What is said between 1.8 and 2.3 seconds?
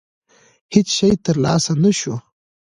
نه شو.